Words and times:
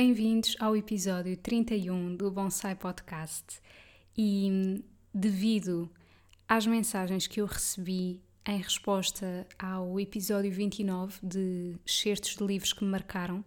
Bem-vindos 0.00 0.54
ao 0.60 0.76
episódio 0.76 1.36
31 1.36 2.14
do 2.14 2.30
Bonsai 2.30 2.76
Podcast. 2.76 3.60
E 4.16 4.80
devido 5.12 5.90
às 6.48 6.64
mensagens 6.68 7.26
que 7.26 7.40
eu 7.40 7.46
recebi 7.46 8.22
em 8.46 8.58
resposta 8.58 9.44
ao 9.58 9.98
episódio 9.98 10.52
29 10.52 11.18
de 11.20 11.74
certos 11.84 12.36
de 12.36 12.44
livros 12.44 12.72
que 12.72 12.84
me 12.84 12.90
marcaram, 12.92 13.44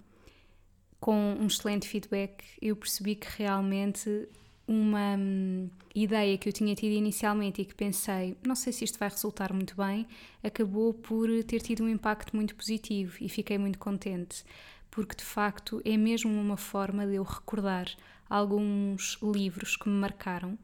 com 1.00 1.38
um 1.40 1.48
excelente 1.48 1.88
feedback, 1.88 2.44
eu 2.62 2.76
percebi 2.76 3.16
que 3.16 3.28
realmente 3.38 4.28
uma 4.68 5.16
hum, 5.18 5.70
ideia 5.96 6.38
que 6.38 6.50
eu 6.50 6.54
tinha 6.54 6.76
tido 6.76 6.92
inicialmente 6.92 7.62
e 7.62 7.66
que 7.66 7.74
pensei, 7.74 8.36
não 8.46 8.56
sei 8.56 8.74
se 8.74 8.84
isto 8.84 9.00
vai 9.00 9.08
resultar 9.08 9.54
muito 9.54 9.78
bem, 9.78 10.06
acabou 10.44 10.94
por 10.94 11.30
ter 11.46 11.62
tido 11.62 11.86
um 11.86 11.88
impacto 11.88 12.36
muito 12.36 12.54
positivo 12.58 13.16
e 13.22 13.30
fiquei 13.30 13.58
muito 13.58 13.80
contente 13.80 14.44
porque 14.92 15.16
de 15.16 15.24
facto 15.24 15.82
é 15.84 15.96
mesmo 15.96 16.32
uma 16.32 16.58
forma 16.58 17.08
de 17.08 17.16
eu 17.16 17.24
recordar 17.24 17.88
alguns 18.30 19.18
livros 19.24 19.76
que 19.76 19.90
me 19.90 19.96
marcaram. 19.96 20.60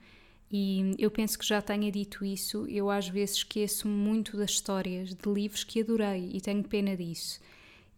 E 0.51 0.93
eu 0.99 1.09
penso 1.09 1.39
que 1.39 1.45
já 1.45 1.61
tenha 1.61 1.91
dito 1.91 2.23
isso, 2.23 2.65
eu 2.67 2.89
às 2.89 3.07
vezes 3.09 3.37
esqueço 3.37 3.87
muito 3.87 4.37
das 4.37 4.51
histórias 4.51 5.13
de 5.13 5.29
livros 5.29 5.63
que 5.63 5.81
adorei 5.81 6.29
e 6.33 6.39
tenho 6.39 6.63
pena 6.63 6.95
disso. 6.95 7.39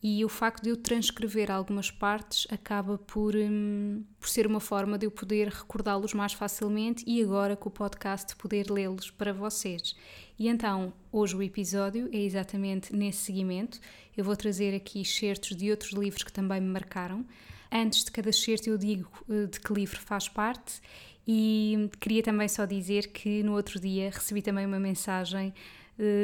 E 0.02 0.23
o 0.23 0.30
facto 0.30 0.64
de 0.64 0.69
eu 0.69 0.78
transcrever 0.78 1.52
algumas 1.52 1.92
partes 1.92 2.47
acaba 2.50 2.97
por, 2.97 3.36
hum, 3.36 4.02
por 4.17 4.30
ser 4.30 4.47
uma 4.47 4.61
forma 4.61 4.97
de 4.97 5.06
eu 5.06 5.11
poder 5.11 5.50
recordá-los 5.50 6.14
mais 6.14 6.31
facilmente 6.31 7.03
e 7.06 7.22
agora 7.22 7.56
com 7.58 7.67
o 7.67 7.72
podcast 7.72 8.33
poder 8.38 8.72
lê-los 8.72 9.11
para 9.11 9.33
vocês. 9.33 9.95
E 10.38 10.47
então, 10.47 10.94
hoje 11.11 11.36
o 11.36 11.44
episódio 11.44 12.09
é 12.14 12.17
exatamente 12.17 12.95
nesse 12.95 13.19
seguimento. 13.19 13.78
Eu 14.16 14.23
vou 14.23 14.38
trazer 14.38 14.73
aqui 14.73 15.02
excertos 15.02 15.53
de 15.53 15.69
outros 15.69 15.91
livros 15.91 16.23
que 16.23 16.31
também 16.31 16.61
me 16.61 16.67
marcaram. 16.67 17.25
Antes 17.69 18.06
de 18.06 18.11
cada 18.11 18.30
excerto, 18.30 18.69
eu 18.69 18.78
digo 18.78 19.11
eh, 19.30 19.47
de 19.47 19.59
que 19.59 19.73
livro 19.73 20.00
faz 20.00 20.30
parte 20.30 20.81
e 21.28 21.89
queria 22.00 22.23
também 22.23 22.47
só 22.47 22.66
dizer 22.66 23.11
que 23.11 23.44
no 23.44 23.53
outro 23.53 23.80
dia 23.80 24.09
recebi 24.09 24.41
também 24.41 24.66
uma 24.66 24.80
mensagem 24.80 25.53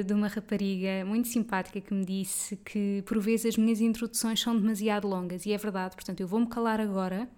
de 0.06 0.14
uma 0.14 0.28
rapariga 0.28 1.04
muito 1.06 1.28
simpática 1.28 1.82
que 1.82 1.94
me 1.94 2.06
disse 2.06 2.56
que 2.58 3.04
por 3.06 3.20
vezes 3.20 3.48
as 3.48 3.58
minhas 3.58 3.82
introduções 3.82 4.40
são 4.40 4.56
demasiado 4.56 5.08
longas 5.08 5.46
e 5.46 5.52
é 5.52 5.58
verdade, 5.58 5.96
portanto 5.96 6.22
eu 6.22 6.28
vou-me 6.28 6.48
calar 6.48 6.80
agora 6.80 7.30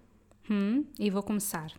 hum, 0.50 0.86
e 1.00 1.10
vou 1.10 1.24
começar 1.24 1.72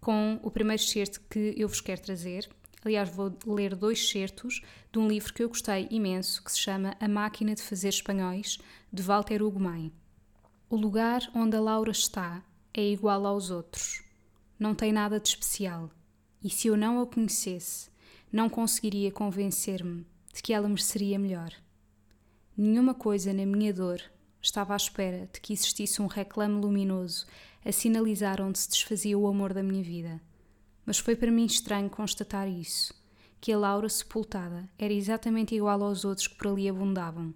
com 0.00 0.38
o 0.42 0.50
primeiro 0.50 0.80
excerto 0.80 1.20
que 1.28 1.54
eu 1.56 1.66
vos 1.66 1.80
quero 1.80 2.00
trazer 2.00 2.48
Aliás, 2.82 3.10
vou 3.10 3.36
ler 3.46 3.76
dois 3.76 4.08
certos 4.08 4.62
de 4.90 4.98
um 4.98 5.06
livro 5.06 5.34
que 5.34 5.42
eu 5.42 5.48
gostei 5.48 5.86
imenso, 5.90 6.42
que 6.42 6.50
se 6.50 6.58
chama 6.58 6.96
A 6.98 7.06
Máquina 7.06 7.54
de 7.54 7.62
Fazer 7.62 7.88
Espanhóis, 7.88 8.58
de 8.90 9.02
Walter 9.02 9.42
Ugumem. 9.42 9.92
O 10.68 10.76
lugar 10.76 11.20
onde 11.34 11.56
a 11.56 11.60
Laura 11.60 11.90
está 11.90 12.42
é 12.72 12.82
igual 12.82 13.26
aos 13.26 13.50
outros. 13.50 14.02
Não 14.58 14.74
tem 14.74 14.92
nada 14.92 15.20
de 15.20 15.28
especial. 15.28 15.90
E 16.42 16.48
se 16.48 16.68
eu 16.68 16.76
não 16.76 17.02
a 17.02 17.06
conhecesse, 17.06 17.89
não 18.32 18.48
conseguiria 18.48 19.10
convencer-me 19.10 20.06
de 20.32 20.40
que 20.40 20.52
ela 20.52 20.68
mereceria 20.68 21.18
melhor. 21.18 21.52
Nenhuma 22.56 22.94
coisa 22.94 23.32
na 23.32 23.44
minha 23.44 23.72
dor 23.72 24.00
estava 24.40 24.72
à 24.72 24.76
espera 24.76 25.28
de 25.32 25.40
que 25.40 25.52
existisse 25.52 26.00
um 26.00 26.06
reclame 26.06 26.60
luminoso 26.60 27.26
a 27.64 27.72
sinalizar 27.72 28.40
onde 28.40 28.58
se 28.58 28.70
desfazia 28.70 29.18
o 29.18 29.26
amor 29.26 29.52
da 29.52 29.62
minha 29.62 29.82
vida. 29.82 30.20
Mas 30.86 30.98
foi 30.98 31.16
para 31.16 31.30
mim 31.30 31.44
estranho 31.44 31.90
constatar 31.90 32.48
isso, 32.48 32.94
que 33.40 33.52
a 33.52 33.58
Laura 33.58 33.88
sepultada 33.88 34.68
era 34.78 34.92
exatamente 34.92 35.54
igual 35.54 35.82
aos 35.82 36.04
outros 36.04 36.28
que 36.28 36.36
por 36.36 36.48
ali 36.48 36.68
abundavam. 36.68 37.34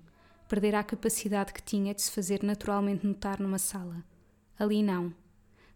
Perdera 0.48 0.78
a 0.78 0.84
capacidade 0.84 1.52
que 1.52 1.62
tinha 1.62 1.94
de 1.94 2.02
se 2.02 2.10
fazer 2.10 2.42
naturalmente 2.42 3.06
notar 3.06 3.40
numa 3.40 3.58
sala. 3.58 4.04
Ali 4.58 4.82
não. 4.82 5.12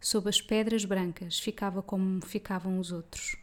Sob 0.01 0.29
as 0.29 0.41
pedras 0.41 0.85
brancas 0.85 1.41
ficava 1.41 1.83
como 1.83 2.25
ficavam 2.25 2.79
os 2.79 2.93
outros. 2.93 3.37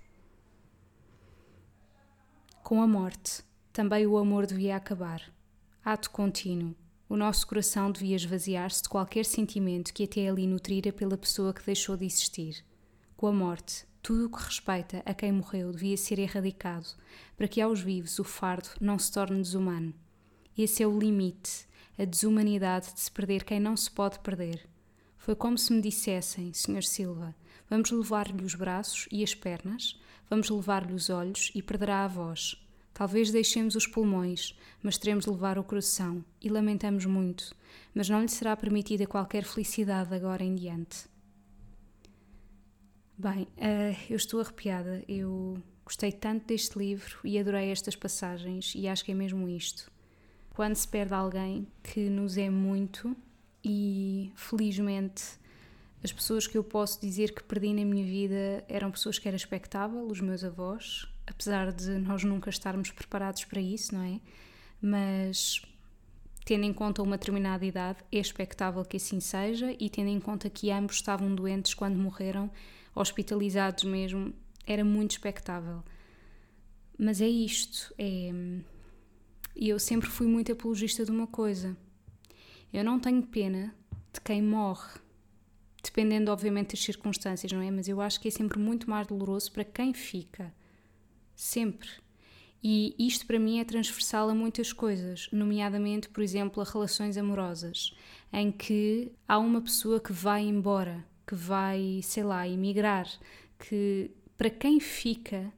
Com 2.65 2.81
a 2.81 2.87
morte, 2.87 3.43
também 3.71 4.07
o 4.07 4.17
amor 4.17 4.47
devia 4.47 4.75
acabar. 4.75 5.21
Ato 5.83 6.09
contínuo. 6.09 6.75
O 7.07 7.15
nosso 7.15 7.45
coração 7.45 7.91
devia 7.91 8.15
esvaziar-se 8.15 8.81
de 8.81 8.89
qualquer 8.89 9.23
sentimento 9.23 9.93
que 9.93 10.05
até 10.05 10.27
ali 10.27 10.47
nutrira 10.47 10.91
pela 10.91 11.15
pessoa 11.15 11.53
que 11.53 11.63
deixou 11.63 11.95
de 11.95 12.07
existir. 12.07 12.65
Com 13.15 13.27
a 13.27 13.31
morte, 13.31 13.85
tudo 14.01 14.25
o 14.25 14.29
que 14.31 14.43
respeita 14.43 15.03
a 15.05 15.13
quem 15.13 15.31
morreu 15.31 15.71
devia 15.71 15.95
ser 15.95 16.17
erradicado, 16.17 16.87
para 17.37 17.47
que 17.47 17.61
aos 17.61 17.81
vivos 17.81 18.17
o 18.17 18.23
fardo 18.23 18.69
não 18.81 18.97
se 18.97 19.11
torne 19.11 19.43
desumano. 19.43 19.93
Esse 20.57 20.81
é 20.81 20.87
o 20.87 20.97
limite, 20.97 21.67
a 21.99 22.03
desumanidade 22.03 22.95
de 22.95 22.99
se 22.99 23.11
perder 23.11 23.43
quem 23.43 23.59
não 23.59 23.77
se 23.77 23.91
pode 23.91 24.17
perder. 24.21 24.67
Foi 25.19 25.35
como 25.35 25.55
se 25.55 25.71
me 25.71 25.81
dissessem, 25.81 26.51
Sr. 26.51 26.83
Silva, 26.83 27.35
vamos 27.69 27.91
levar-lhe 27.91 28.43
os 28.43 28.55
braços 28.55 29.07
e 29.11 29.23
as 29.23 29.33
pernas, 29.33 29.99
vamos 30.29 30.49
levar-lhe 30.49 30.93
os 30.93 31.09
olhos 31.09 31.51
e 31.53 31.61
perderá 31.61 32.03
a 32.03 32.07
voz. 32.07 32.55
Talvez 32.93 33.31
deixemos 33.31 33.75
os 33.75 33.85
pulmões, 33.85 34.57
mas 34.81 34.97
teremos 34.97 35.25
de 35.25 35.31
levar 35.31 35.59
o 35.59 35.63
coração, 35.63 36.23
e 36.41 36.47
lamentamos 36.47 37.05
muito, 37.05 37.53
mas 37.93 38.07
não 38.07 38.21
lhe 38.21 38.29
será 38.29 38.55
permitida 38.55 39.05
qualquer 39.05 39.43
felicidade 39.43 40.15
agora 40.15 40.43
em 40.43 40.55
diante. 40.55 41.05
Bem, 43.17 43.43
uh, 43.43 43.97
eu 44.09 44.17
estou 44.17 44.41
arrepiada. 44.41 45.03
Eu 45.07 45.57
gostei 45.85 46.11
tanto 46.11 46.47
deste 46.47 46.77
livro 46.77 47.19
e 47.23 47.39
adorei 47.39 47.69
estas 47.69 47.95
passagens, 47.95 48.73
e 48.75 48.87
acho 48.87 49.05
que 49.05 49.11
é 49.11 49.15
mesmo 49.15 49.47
isto. 49.47 49.89
Quando 50.53 50.75
se 50.75 50.87
perde 50.87 51.13
alguém 51.13 51.67
que 51.83 52.09
nos 52.09 52.37
é 52.37 52.49
muito, 52.49 53.15
e 53.63 54.31
felizmente 54.35 55.23
as 56.03 56.11
pessoas 56.11 56.45
que 56.45 56.57
eu 56.57 56.63
posso 56.63 57.01
dizer 57.01 57.33
que 57.33 57.43
perdi 57.43 57.73
na 57.73 57.83
minha 57.83 58.05
vida 58.05 58.63
eram 58.67 58.91
pessoas 58.91 59.17
que 59.17 59.27
era 59.27 59.35
expectável, 59.35 60.05
os 60.07 60.21
meus 60.21 60.43
avós, 60.43 61.07
apesar 61.25 61.71
de 61.71 61.97
nós 61.97 62.23
nunca 62.23 62.49
estarmos 62.49 62.91
preparados 62.91 63.43
para 63.45 63.59
isso, 63.59 63.95
não 63.95 64.03
é? 64.03 64.19
Mas 64.81 65.61
tendo 66.45 66.63
em 66.63 66.71
conta 66.73 67.01
uma 67.01 67.17
determinada 67.17 67.65
idade, 67.65 68.03
é 68.11 68.19
expectável 68.19 68.85
que 68.85 68.97
assim 68.97 69.19
seja, 69.19 69.75
e 69.79 69.89
tendo 69.89 70.09
em 70.09 70.19
conta 70.19 70.47
que 70.47 70.69
ambos 70.69 70.97
estavam 70.97 71.33
doentes 71.33 71.73
quando 71.73 71.97
morreram, 71.97 72.51
hospitalizados 72.93 73.83
mesmo, 73.83 74.31
era 74.65 74.85
muito 74.85 75.11
expectável. 75.11 75.83
Mas 76.97 77.19
é 77.19 77.27
isto, 77.27 77.93
é... 77.97 78.31
E 79.55 79.69
eu 79.69 79.79
sempre 79.79 80.07
fui 80.07 80.27
muito 80.27 80.51
apologista 80.51 81.03
de 81.03 81.11
uma 81.11 81.27
coisa. 81.27 81.75
Eu 82.71 82.83
não 82.83 82.99
tenho 82.99 83.23
pena 83.23 83.73
de 84.13 84.21
quem 84.21 84.41
morre, 84.41 84.99
dependendo 85.85 86.31
obviamente 86.31 86.71
das 86.71 86.83
circunstâncias, 86.83 87.51
não 87.51 87.61
é? 87.61 87.71
Mas 87.71 87.87
eu 87.87 88.01
acho 88.01 88.19
que 88.19 88.27
é 88.27 88.31
sempre 88.31 88.59
muito 88.59 88.89
mais 88.89 89.07
doloroso 89.07 89.51
para 89.51 89.63
quem 89.63 89.93
fica. 89.93 90.53
Sempre. 91.35 91.89
E 92.63 92.95
isto 92.97 93.25
para 93.27 93.39
mim 93.39 93.59
é 93.59 93.63
transversal 93.63 94.29
a 94.29 94.35
muitas 94.35 94.73
coisas, 94.73 95.29
nomeadamente, 95.31 96.09
por 96.09 96.23
exemplo, 96.23 96.61
a 96.61 96.65
relações 96.65 97.17
amorosas, 97.17 97.95
em 98.33 98.51
que 98.51 99.11
há 99.27 99.37
uma 99.37 99.61
pessoa 99.61 99.99
que 99.99 100.11
vai 100.11 100.41
embora 100.41 101.05
que 101.25 101.35
vai, 101.35 102.01
sei 102.03 102.23
lá, 102.23 102.47
emigrar, 102.47 103.07
que 103.57 104.11
para 104.37 104.49
quem 104.49 104.79
fica, 104.79 105.51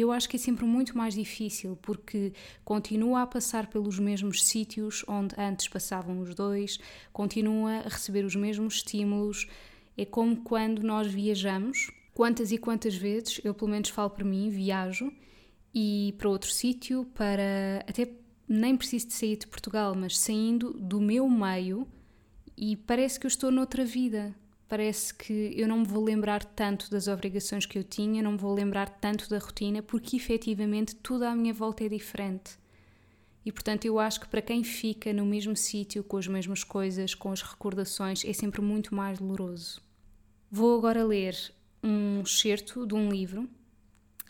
eu 0.00 0.10
acho 0.10 0.28
que 0.28 0.36
é 0.36 0.38
sempre 0.38 0.64
muito 0.64 0.96
mais 0.96 1.14
difícil 1.14 1.78
porque 1.82 2.32
continua 2.64 3.22
a 3.22 3.26
passar 3.26 3.66
pelos 3.66 3.98
mesmos 3.98 4.42
sítios 4.44 5.04
onde 5.06 5.34
antes 5.38 5.68
passavam 5.68 6.20
os 6.20 6.34
dois, 6.34 6.78
continua 7.12 7.78
a 7.78 7.88
receber 7.88 8.24
os 8.24 8.34
mesmos 8.34 8.76
estímulos. 8.76 9.46
É 9.96 10.04
como 10.04 10.36
quando 10.36 10.82
nós 10.82 11.12
viajamos. 11.12 11.90
Quantas 12.14 12.52
e 12.52 12.58
quantas 12.58 12.94
vezes, 12.94 13.40
eu 13.42 13.54
pelo 13.54 13.70
menos 13.70 13.88
falo 13.88 14.10
para 14.10 14.24
mim, 14.24 14.50
viajo 14.50 15.10
e 15.74 16.14
para 16.18 16.28
outro 16.28 16.50
sítio, 16.50 17.06
para 17.14 17.82
até 17.88 18.06
nem 18.46 18.76
preciso 18.76 19.06
de 19.06 19.14
sair 19.14 19.36
de 19.38 19.46
Portugal, 19.46 19.94
mas 19.94 20.18
saindo 20.18 20.74
do 20.74 21.00
meu 21.00 21.26
meio 21.28 21.88
e 22.56 22.76
parece 22.76 23.18
que 23.18 23.26
eu 23.26 23.28
estou 23.28 23.50
noutra 23.50 23.82
vida 23.84 24.34
parece 24.72 25.12
que 25.12 25.52
eu 25.54 25.68
não 25.68 25.80
me 25.80 25.84
vou 25.86 26.02
lembrar 26.02 26.42
tanto 26.42 26.90
das 26.90 27.06
obrigações 27.06 27.66
que 27.66 27.78
eu 27.78 27.84
tinha, 27.84 28.22
não 28.22 28.32
me 28.32 28.38
vou 28.38 28.54
lembrar 28.54 28.88
tanto 28.88 29.28
da 29.28 29.36
rotina, 29.36 29.82
porque 29.82 30.16
efetivamente 30.16 30.96
tudo 30.96 31.24
à 31.24 31.36
minha 31.36 31.52
volta 31.52 31.84
é 31.84 31.90
diferente. 31.90 32.58
E 33.44 33.52
portanto, 33.52 33.84
eu 33.84 33.98
acho 33.98 34.20
que 34.20 34.28
para 34.28 34.40
quem 34.40 34.64
fica 34.64 35.12
no 35.12 35.26
mesmo 35.26 35.54
sítio, 35.54 36.02
com 36.02 36.16
as 36.16 36.26
mesmas 36.26 36.64
coisas, 36.64 37.14
com 37.14 37.30
as 37.30 37.42
recordações, 37.42 38.24
é 38.24 38.32
sempre 38.32 38.62
muito 38.62 38.94
mais 38.94 39.18
doloroso. 39.18 39.78
Vou 40.50 40.78
agora 40.78 41.04
ler 41.04 41.36
um 41.84 42.22
excerto 42.22 42.86
de 42.86 42.94
um 42.94 43.10
livro 43.10 43.46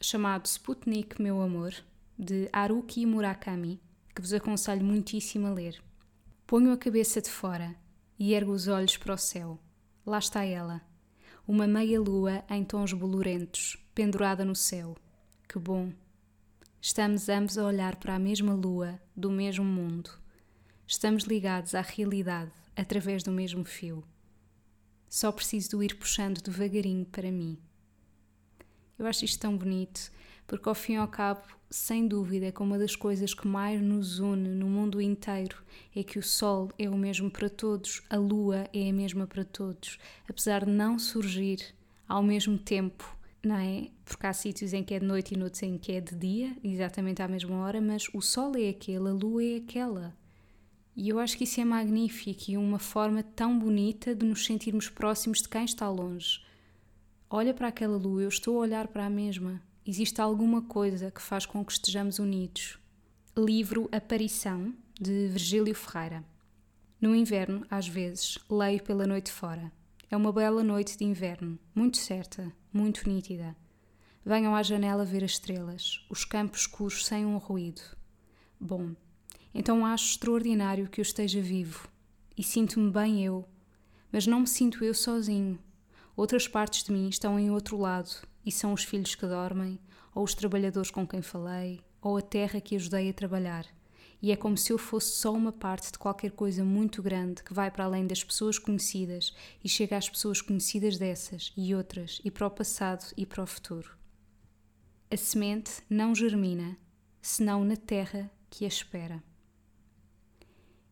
chamado 0.00 0.46
Sputnik, 0.46 1.22
Meu 1.22 1.40
Amor, 1.40 1.72
de 2.18 2.48
Haruki 2.52 3.06
Murakami, 3.06 3.80
que 4.12 4.20
vos 4.20 4.32
aconselho 4.32 4.84
muitíssimo 4.84 5.46
a 5.46 5.52
ler. 5.52 5.80
Ponho 6.48 6.72
a 6.72 6.76
cabeça 6.76 7.22
de 7.22 7.30
fora 7.30 7.76
e 8.18 8.34
ergo 8.34 8.50
os 8.50 8.66
olhos 8.66 8.96
para 8.96 9.14
o 9.14 9.16
céu. 9.16 9.60
Lá 10.04 10.18
está 10.18 10.44
ela, 10.44 10.82
uma 11.46 11.64
meia-lua 11.64 12.44
em 12.50 12.64
tons 12.64 12.92
bolorentos, 12.92 13.76
pendurada 13.94 14.44
no 14.44 14.56
céu. 14.56 14.96
Que 15.48 15.60
bom! 15.60 15.92
Estamos 16.80 17.28
ambos 17.28 17.56
a 17.56 17.64
olhar 17.64 17.94
para 17.94 18.16
a 18.16 18.18
mesma 18.18 18.52
lua 18.52 19.00
do 19.14 19.30
mesmo 19.30 19.64
mundo. 19.64 20.10
Estamos 20.88 21.22
ligados 21.22 21.76
à 21.76 21.80
realidade 21.82 22.50
através 22.74 23.22
do 23.22 23.30
mesmo 23.30 23.64
fio. 23.64 24.02
Só 25.08 25.30
preciso 25.30 25.78
de 25.78 25.84
ir 25.84 25.96
puxando 25.96 26.42
devagarinho 26.42 27.06
para 27.06 27.30
mim. 27.30 27.56
Eu 28.98 29.06
acho 29.06 29.24
isto 29.24 29.38
tão 29.38 29.56
bonito, 29.56 30.10
porque 30.46 30.68
ao 30.68 30.74
fim 30.74 30.94
e 30.94 30.96
ao 30.96 31.08
cabo, 31.08 31.42
sem 31.70 32.06
dúvida, 32.06 32.46
é 32.46 32.52
que 32.52 32.62
uma 32.62 32.78
das 32.78 32.94
coisas 32.94 33.32
que 33.32 33.46
mais 33.46 33.80
nos 33.80 34.18
une 34.18 34.48
no 34.48 34.66
mundo 34.66 35.00
inteiro 35.00 35.62
é 35.94 36.02
que 36.02 36.18
o 36.18 36.22
Sol 36.22 36.70
é 36.78 36.88
o 36.88 36.96
mesmo 36.96 37.30
para 37.30 37.48
todos, 37.48 38.02
a 38.10 38.16
Lua 38.16 38.68
é 38.72 38.88
a 38.88 38.92
mesma 38.92 39.26
para 39.26 39.44
todos, 39.44 39.98
apesar 40.28 40.64
de 40.64 40.70
não 40.70 40.98
surgir 40.98 41.74
ao 42.08 42.22
mesmo 42.22 42.58
tempo 42.58 43.16
não 43.44 43.56
é? 43.56 43.88
Porque 44.04 44.26
há 44.26 44.32
sítios 44.32 44.72
em 44.72 44.84
que 44.84 44.94
é 44.94 45.00
de 45.00 45.06
noite 45.06 45.34
e 45.34 45.36
noutros 45.36 45.62
em 45.62 45.76
que 45.76 45.92
é 45.92 46.00
de 46.00 46.14
dia, 46.14 46.56
exatamente 46.62 47.22
à 47.22 47.28
mesma 47.28 47.56
hora, 47.56 47.80
mas 47.80 48.08
o 48.14 48.20
sol 48.20 48.56
é 48.56 48.68
aquele, 48.68 49.08
a 49.08 49.12
lua 49.12 49.42
é 49.42 49.56
aquela. 49.56 50.16
E 50.94 51.08
eu 51.08 51.18
acho 51.18 51.36
que 51.36 51.44
isso 51.44 51.60
é 51.60 51.64
magnífico 51.64 52.50
e 52.50 52.56
uma 52.56 52.78
forma 52.78 53.22
tão 53.22 53.58
bonita 53.58 54.14
de 54.14 54.24
nos 54.24 54.44
sentirmos 54.44 54.88
próximos 54.88 55.42
de 55.42 55.48
quem 55.48 55.64
está 55.64 55.88
longe. 55.88 56.40
Olha 57.28 57.54
para 57.54 57.68
aquela 57.68 57.96
lua, 57.96 58.22
eu 58.22 58.28
estou 58.28 58.56
a 58.58 58.60
olhar 58.60 58.86
para 58.88 59.06
a 59.06 59.10
mesma. 59.10 59.60
Existe 59.84 60.20
alguma 60.20 60.62
coisa 60.62 61.10
que 61.10 61.20
faz 61.20 61.44
com 61.44 61.64
que 61.64 61.72
estejamos 61.72 62.20
unidos. 62.20 62.78
Livro 63.36 63.88
Aparição, 63.90 64.72
de 64.94 65.26
Virgílio 65.26 65.74
Ferreira. 65.74 66.24
No 67.00 67.16
inverno, 67.16 67.66
às 67.68 67.88
vezes, 67.88 68.38
leio 68.48 68.80
pela 68.84 69.08
noite 69.08 69.32
fora. 69.32 69.72
É 70.08 70.16
uma 70.16 70.32
bela 70.32 70.62
noite 70.62 70.96
de 70.96 71.04
inverno, 71.04 71.58
muito 71.74 71.96
certa, 71.96 72.52
muito 72.72 73.08
nítida. 73.08 73.56
Venham 74.24 74.54
à 74.54 74.62
janela 74.62 75.04
ver 75.04 75.24
as 75.24 75.32
estrelas, 75.32 76.06
os 76.08 76.24
campos 76.24 76.60
escuros 76.60 77.04
sem 77.04 77.26
um 77.26 77.36
ruído. 77.36 77.82
Bom, 78.60 78.94
então 79.52 79.84
acho 79.84 80.10
extraordinário 80.10 80.88
que 80.88 81.00
eu 81.00 81.02
esteja 81.02 81.40
vivo 81.40 81.88
e 82.38 82.44
sinto-me 82.44 82.88
bem 82.88 83.24
eu, 83.24 83.44
mas 84.12 84.28
não 84.28 84.42
me 84.42 84.46
sinto 84.46 84.84
eu 84.84 84.94
sozinho. 84.94 85.58
Outras 86.14 86.46
partes 86.46 86.84
de 86.84 86.92
mim 86.92 87.08
estão 87.08 87.36
em 87.36 87.50
outro 87.50 87.76
lado 87.76 88.30
e 88.44 88.52
são 88.52 88.72
os 88.72 88.84
filhos 88.84 89.14
que 89.14 89.26
dormem, 89.26 89.78
ou 90.14 90.24
os 90.24 90.34
trabalhadores 90.34 90.90
com 90.90 91.06
quem 91.06 91.22
falei, 91.22 91.80
ou 92.00 92.16
a 92.16 92.22
terra 92.22 92.60
que 92.60 92.76
ajudei 92.76 93.08
a 93.08 93.12
trabalhar. 93.12 93.66
E 94.20 94.30
é 94.30 94.36
como 94.36 94.56
se 94.56 94.72
eu 94.72 94.78
fosse 94.78 95.16
só 95.16 95.32
uma 95.32 95.52
parte 95.52 95.90
de 95.90 95.98
qualquer 95.98 96.30
coisa 96.30 96.64
muito 96.64 97.02
grande 97.02 97.42
que 97.42 97.52
vai 97.52 97.70
para 97.70 97.84
além 97.84 98.06
das 98.06 98.22
pessoas 98.22 98.58
conhecidas 98.58 99.34
e 99.64 99.68
chega 99.68 99.96
às 99.96 100.08
pessoas 100.08 100.40
conhecidas 100.40 100.96
dessas 100.96 101.52
e 101.56 101.74
outras, 101.74 102.20
e 102.24 102.30
para 102.30 102.46
o 102.46 102.50
passado 102.50 103.04
e 103.16 103.26
para 103.26 103.42
o 103.42 103.46
futuro. 103.46 103.96
A 105.10 105.16
semente 105.16 105.82
não 105.90 106.14
germina, 106.14 106.76
senão 107.20 107.64
na 107.64 107.76
terra 107.76 108.30
que 108.48 108.64
a 108.64 108.68
espera. 108.68 109.22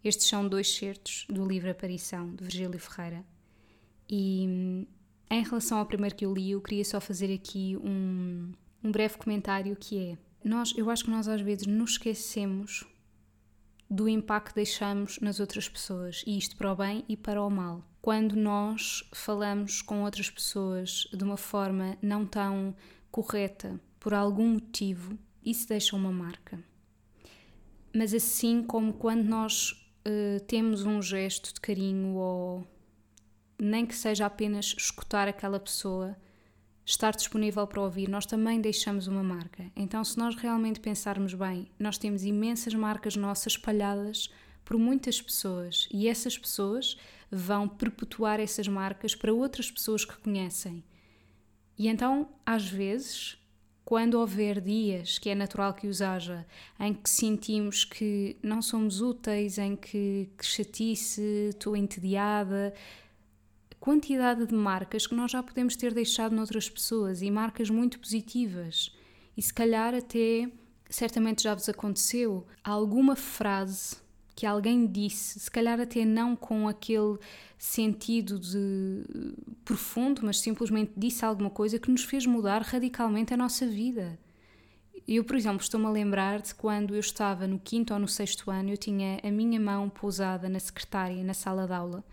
Estes 0.02 0.26
são 0.26 0.48
dois 0.48 0.74
certos 0.74 1.26
do 1.28 1.44
livro 1.46 1.70
Aparição, 1.70 2.34
de 2.34 2.44
Virgílio 2.44 2.80
Ferreira. 2.80 3.24
E 4.08 4.86
em 5.30 5.42
relação 5.42 5.78
ao 5.78 5.86
primeiro 5.86 6.16
que 6.16 6.26
eu 6.26 6.34
li, 6.34 6.50
eu 6.50 6.60
queria 6.60 6.84
só 6.84 7.00
fazer 7.00 7.32
aqui 7.32 7.76
um, 7.76 8.52
um 8.82 8.90
breve 8.90 9.16
comentário 9.16 9.76
que 9.76 9.98
é 9.98 10.18
nós, 10.42 10.72
eu 10.76 10.88
acho 10.88 11.04
que 11.04 11.10
nós 11.10 11.28
às 11.28 11.40
vezes 11.40 11.66
nos 11.66 11.92
esquecemos 11.92 12.84
do 13.88 14.08
impacto 14.08 14.48
que 14.48 14.54
deixamos 14.54 15.18
nas 15.20 15.40
outras 15.40 15.68
pessoas, 15.68 16.22
e 16.26 16.38
isto 16.38 16.56
para 16.56 16.72
o 16.72 16.76
bem 16.76 17.04
e 17.08 17.16
para 17.16 17.42
o 17.42 17.50
mal. 17.50 17.84
Quando 18.00 18.36
nós 18.36 19.08
falamos 19.12 19.82
com 19.82 20.04
outras 20.04 20.30
pessoas 20.30 21.06
de 21.12 21.22
uma 21.22 21.36
forma 21.36 21.98
não 22.00 22.24
tão 22.24 22.74
correta, 23.10 23.78
por 23.98 24.14
algum 24.14 24.54
motivo, 24.54 25.18
isso 25.44 25.68
deixa 25.68 25.94
uma 25.94 26.10
marca. 26.10 26.62
Mas 27.94 28.14
assim 28.14 28.62
como 28.62 28.94
quando 28.94 29.24
nós 29.24 29.72
uh, 29.72 30.40
temos 30.46 30.84
um 30.84 31.02
gesto 31.02 31.52
de 31.52 31.60
carinho 31.60 32.14
ou 32.14 32.66
nem 33.60 33.86
que 33.86 33.94
seja 33.94 34.26
apenas 34.26 34.74
escutar 34.76 35.28
aquela 35.28 35.60
pessoa, 35.60 36.16
estar 36.84 37.12
disponível 37.12 37.66
para 37.66 37.80
ouvir, 37.80 38.08
nós 38.08 38.26
também 38.26 38.60
deixamos 38.60 39.06
uma 39.06 39.22
marca. 39.22 39.70
Então, 39.76 40.02
se 40.02 40.18
nós 40.18 40.34
realmente 40.34 40.80
pensarmos 40.80 41.34
bem, 41.34 41.70
nós 41.78 41.98
temos 41.98 42.24
imensas 42.24 42.74
marcas 42.74 43.16
nossas 43.16 43.52
espalhadas 43.52 44.30
por 44.64 44.78
muitas 44.78 45.20
pessoas 45.20 45.88
e 45.92 46.08
essas 46.08 46.38
pessoas 46.38 46.96
vão 47.30 47.68
perpetuar 47.68 48.40
essas 48.40 48.66
marcas 48.66 49.14
para 49.14 49.32
outras 49.32 49.70
pessoas 49.70 50.04
que 50.04 50.16
conhecem. 50.18 50.82
E 51.78 51.88
então, 51.88 52.28
às 52.44 52.68
vezes, 52.68 53.38
quando 53.84 54.14
houver 54.14 54.60
dias, 54.60 55.18
que 55.18 55.30
é 55.30 55.34
natural 55.34 55.74
que 55.74 55.86
os 55.86 56.02
haja, 56.02 56.46
em 56.78 56.92
que 56.92 57.08
sentimos 57.08 57.84
que 57.84 58.36
não 58.42 58.60
somos 58.60 59.00
úteis, 59.00 59.58
em 59.58 59.74
que, 59.74 60.28
que 60.36 60.44
chatice, 60.44 61.48
estou 61.50 61.76
entediada, 61.76 62.72
quantidade 63.80 64.46
de 64.46 64.54
marcas 64.54 65.06
que 65.06 65.14
nós 65.14 65.32
já 65.32 65.42
podemos 65.42 65.74
ter 65.74 65.94
deixado 65.94 66.36
noutras 66.36 66.68
pessoas 66.68 67.22
e 67.22 67.30
marcas 67.30 67.70
muito 67.70 67.98
positivas. 67.98 68.94
E 69.36 69.40
se 69.42 69.52
calhar 69.52 69.94
até, 69.94 70.50
certamente 70.88 71.42
já 71.42 71.54
vos 71.54 71.68
aconteceu, 71.68 72.46
alguma 72.62 73.16
frase 73.16 73.96
que 74.36 74.46
alguém 74.46 74.86
disse, 74.86 75.40
se 75.40 75.50
calhar 75.50 75.80
até 75.80 76.04
não 76.04 76.36
com 76.36 76.68
aquele 76.68 77.18
sentido 77.58 78.38
de 78.38 79.04
profundo, 79.64 80.22
mas 80.24 80.40
simplesmente 80.40 80.92
disse 80.96 81.24
alguma 81.24 81.50
coisa 81.50 81.78
que 81.78 81.90
nos 81.90 82.04
fez 82.04 82.24
mudar 82.26 82.62
radicalmente 82.62 83.34
a 83.34 83.36
nossa 83.36 83.66
vida. 83.66 84.18
Eu, 85.06 85.24
por 85.24 85.36
exemplo, 85.36 85.60
estou-me 85.60 85.86
a 85.86 85.90
lembrar 85.90 86.40
de 86.40 86.54
quando 86.54 86.94
eu 86.94 87.00
estava 87.00 87.46
no 87.46 87.58
quinto 87.58 87.92
ou 87.92 87.98
no 87.98 88.08
sexto 88.08 88.50
ano, 88.50 88.70
eu 88.70 88.76
tinha 88.76 89.18
a 89.22 89.30
minha 89.30 89.58
mão 89.58 89.88
pousada 89.88 90.48
na 90.48 90.60
secretária, 90.60 91.22
na 91.24 91.34
sala 91.34 91.66
de 91.66 91.72
aula, 91.72 92.04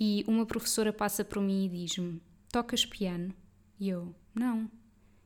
e 0.00 0.24
uma 0.26 0.46
professora 0.46 0.92
passa 0.92 1.22
por 1.22 1.42
mim 1.42 1.66
e 1.66 1.68
diz-me: 1.68 2.20
Tocas 2.50 2.86
piano? 2.86 3.34
E 3.78 3.90
eu: 3.90 4.14
Não. 4.34 4.70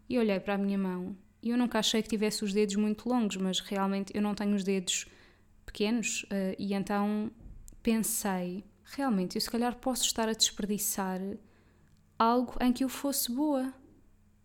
E 0.08 0.18
olhei 0.18 0.38
para 0.40 0.54
a 0.54 0.58
minha 0.58 0.76
mão 0.76 1.16
e 1.44 1.50
eu 1.50 1.58
nunca 1.58 1.78
achei 1.78 2.00
que 2.02 2.08
tivesse 2.08 2.42
os 2.42 2.54
dedos 2.54 2.74
muito 2.74 3.06
longos, 3.06 3.36
mas 3.36 3.60
realmente 3.60 4.10
eu 4.16 4.22
não 4.22 4.34
tenho 4.34 4.56
os 4.56 4.64
dedos 4.64 5.04
pequenos 5.66 6.22
uh, 6.24 6.56
e 6.58 6.72
então 6.72 7.30
pensei: 7.82 8.64
realmente, 8.82 9.36
eu 9.36 9.40
se 9.42 9.50
calhar 9.50 9.76
posso 9.76 10.04
estar 10.04 10.26
a 10.26 10.32
desperdiçar 10.32 11.20
algo 12.18 12.54
em 12.62 12.72
que 12.72 12.82
eu 12.82 12.88
fosse 12.88 13.30
boa. 13.30 13.74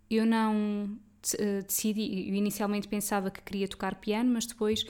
Eu 0.09 0.25
não 0.25 0.87
uh, 0.87 1.63
decidi, 1.65 2.27
eu 2.29 2.35
inicialmente 2.35 2.85
pensava 2.85 3.31
que 3.31 3.41
queria 3.41 3.67
tocar 3.69 3.95
piano, 3.95 4.33
mas 4.33 4.45
depois 4.45 4.85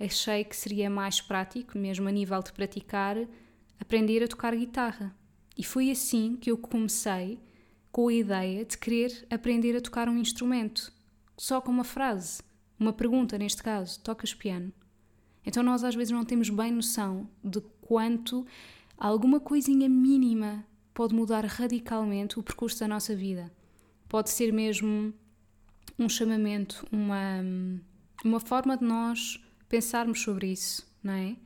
achei 0.00 0.42
que 0.42 0.56
seria 0.56 0.90
mais 0.90 1.20
prático, 1.20 1.78
mesmo 1.78 2.08
a 2.08 2.10
nível 2.10 2.42
de 2.42 2.52
praticar, 2.52 3.16
aprender 3.82 4.22
a 4.22 4.28
tocar 4.28 4.54
guitarra. 4.56 5.14
E 5.58 5.64
foi 5.64 5.90
assim 5.90 6.36
que 6.36 6.50
eu 6.50 6.56
comecei 6.56 7.38
com 7.90 8.08
a 8.08 8.14
ideia 8.14 8.64
de 8.64 8.78
querer 8.78 9.26
aprender 9.28 9.76
a 9.76 9.80
tocar 9.80 10.08
um 10.08 10.16
instrumento, 10.16 10.92
só 11.36 11.60
com 11.60 11.70
uma 11.70 11.84
frase, 11.84 12.42
uma 12.78 12.92
pergunta 12.92 13.36
neste 13.36 13.62
caso: 13.62 14.00
tocas 14.00 14.32
piano? 14.32 14.72
Então 15.44 15.62
nós 15.62 15.84
às 15.84 15.94
vezes 15.94 16.12
não 16.12 16.24
temos 16.24 16.48
bem 16.48 16.72
noção 16.72 17.28
de 17.44 17.60
quanto 17.80 18.46
alguma 18.96 19.40
coisinha 19.40 19.88
mínima 19.88 20.64
pode 20.94 21.14
mudar 21.14 21.44
radicalmente 21.44 22.38
o 22.38 22.42
percurso 22.42 22.78
da 22.80 22.88
nossa 22.88 23.14
vida. 23.14 23.52
Pode 24.08 24.30
ser 24.30 24.52
mesmo 24.52 25.12
um 25.98 26.08
chamamento, 26.08 26.86
uma, 26.92 27.40
uma 28.24 28.38
forma 28.38 28.76
de 28.76 28.84
nós 28.84 29.42
pensarmos 29.68 30.20
sobre 30.20 30.52
isso, 30.52 30.86
não 31.02 31.14
é? 31.14 31.36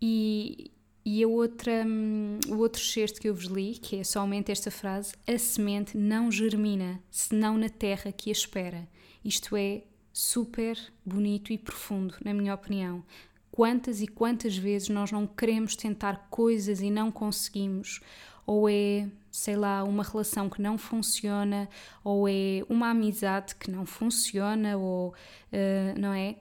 E, 0.00 0.70
e 1.08 1.22
a 1.22 1.28
outra, 1.28 1.84
hum, 1.86 2.40
o 2.48 2.56
outro 2.56 2.82
excerto 2.82 3.20
que 3.20 3.28
eu 3.28 3.34
vos 3.34 3.44
li, 3.44 3.74
que 3.74 4.00
é 4.00 4.02
somente 4.02 4.50
esta 4.50 4.72
frase: 4.72 5.14
A 5.24 5.38
semente 5.38 5.96
não 5.96 6.32
germina, 6.32 7.00
senão 7.08 7.56
na 7.56 7.68
terra 7.68 8.10
que 8.10 8.28
a 8.28 8.32
espera. 8.32 8.88
Isto 9.24 9.56
é 9.56 9.84
super 10.12 10.76
bonito 11.04 11.52
e 11.52 11.58
profundo, 11.58 12.16
na 12.24 12.34
minha 12.34 12.52
opinião. 12.52 13.04
Quantas 13.52 14.00
e 14.00 14.08
quantas 14.08 14.56
vezes 14.56 14.88
nós 14.88 15.12
não 15.12 15.28
queremos 15.28 15.76
tentar 15.76 16.26
coisas 16.28 16.80
e 16.80 16.90
não 16.90 17.12
conseguimos, 17.12 18.00
ou 18.44 18.68
é 18.68 19.08
sei 19.30 19.54
lá, 19.54 19.84
uma 19.84 20.02
relação 20.02 20.48
que 20.48 20.62
não 20.62 20.78
funciona, 20.78 21.68
ou 22.02 22.26
é 22.26 22.64
uma 22.70 22.90
amizade 22.90 23.54
que 23.54 23.70
não 23.70 23.84
funciona, 23.84 24.78
ou 24.78 25.10
uh, 25.10 26.00
não 26.00 26.12
é? 26.12 26.36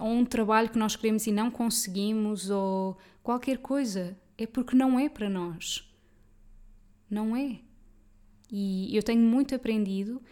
Ou 0.00 0.08
um 0.08 0.24
trabalho 0.24 0.68
que 0.68 0.78
nós 0.78 0.96
queremos 0.96 1.26
e 1.26 1.32
não 1.32 1.50
conseguimos, 1.50 2.50
ou 2.50 2.96
qualquer 3.22 3.58
coisa, 3.58 4.16
é 4.36 4.46
porque 4.46 4.76
não 4.76 4.98
é 4.98 5.08
para 5.08 5.28
nós. 5.28 5.90
Não 7.10 7.36
é. 7.36 7.60
E 8.50 8.94
eu 8.96 9.02
tenho 9.02 9.22
muito 9.22 9.54
aprendido 9.54 10.22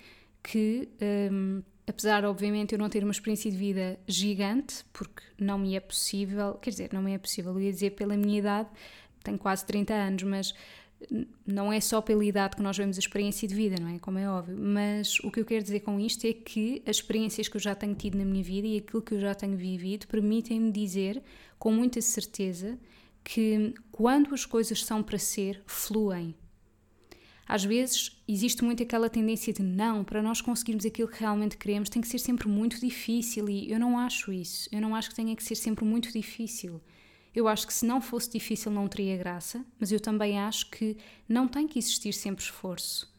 que. 0.43 0.89
Um, 1.33 1.63
apesar, 1.87 2.25
obviamente, 2.25 2.73
eu 2.73 2.79
não 2.79 2.89
ter 2.89 3.03
uma 3.03 3.13
experiência 3.13 3.51
de 3.51 3.57
vida 3.57 3.99
gigante, 4.07 4.85
porque 4.93 5.23
não 5.39 5.59
me 5.59 5.77
é 5.77 5.81
possível, 5.81 6.55
quer 6.55 6.71
dizer, 6.71 6.91
não 6.93 7.03
me 7.03 7.13
é 7.13 7.19
possível, 7.19 7.53
eu 7.53 7.61
ia 7.61 7.73
dizer 7.73 7.91
pela 7.91 8.17
minha 8.17 8.39
idade, 8.39 8.69
tenho 9.23 9.39
quase 9.39 9.65
30 9.67 9.93
anos, 9.93 10.23
mas 10.23 10.55
não 11.47 11.73
é 11.73 11.81
só 11.81 12.01
pela 12.01 12.25
idade 12.25 12.57
que 12.57 12.63
nós 12.63 12.77
vemos 12.77 12.97
a 12.97 13.01
experiência 13.01 13.47
de 13.47 13.55
vida, 13.55 13.77
não 13.81 13.89
é? 13.89 13.99
Como 13.99 14.19
é 14.19 14.29
óbvio. 14.29 14.57
Mas 14.59 15.19
o 15.21 15.31
que 15.31 15.41
eu 15.41 15.45
quero 15.45 15.63
dizer 15.63 15.81
com 15.81 15.99
isto 16.01 16.27
é 16.27 16.33
que 16.33 16.83
as 16.87 16.97
experiências 16.97 17.49
que 17.49 17.57
eu 17.57 17.61
já 17.61 17.75
tenho 17.75 17.95
tido 17.95 18.17
na 18.17 18.25
minha 18.25 18.43
vida 18.43 18.67
e 18.67 18.79
aquilo 18.79 19.03
que 19.03 19.15
eu 19.15 19.21
já 19.21 19.35
tenho 19.35 19.57
vivido 19.57 20.07
permitem-me 20.07 20.71
dizer 20.71 21.23
com 21.59 21.73
muita 21.73 22.01
certeza 22.01 22.79
que 23.23 23.75
quando 23.91 24.35
as 24.35 24.45
coisas 24.45 24.85
são 24.85 25.03
para 25.03 25.19
ser, 25.19 25.63
fluem. 25.67 26.35
Às 27.47 27.65
vezes 27.65 28.23
existe 28.27 28.65
muito 28.65 28.83
aquela 28.83 29.11
tendência 29.11 29.53
de 29.53 29.63
não, 29.63 30.03
para 30.03 30.23
nós 30.23 30.41
conseguirmos 30.41 30.87
aquilo 30.87 31.09
que 31.09 31.21
realmente 31.21 31.59
queremos 31.59 31.91
tem 31.91 32.01
que 32.01 32.09
ser 32.09 32.19
sempre 32.19 32.49
muito 32.49 32.81
difícil 32.81 33.49
e 33.49 33.71
eu 33.71 33.79
não 33.79 33.99
acho 33.99 34.33
isso. 34.33 34.69
Eu 34.73 34.81
não 34.81 34.95
acho 34.95 35.11
que 35.11 35.17
tenha 35.17 35.37
que 35.37 35.45
ser 35.45 35.55
sempre 35.55 35.85
muito 35.85 36.11
difícil. 36.11 36.81
Eu 37.35 37.49
acho 37.49 37.67
que 37.67 37.75
se 37.75 37.85
não 37.85 38.01
fosse 38.01 38.31
difícil 38.31 38.71
não 38.71 38.87
teria 38.87 39.17
graça, 39.17 39.65
mas 39.79 39.91
eu 39.91 39.99
também 39.99 40.39
acho 40.39 40.71
que 40.71 40.97
não 41.29 41.49
tem 41.49 41.67
que 41.67 41.79
existir 41.79 42.13
sempre 42.13 42.45
esforço. 42.45 43.13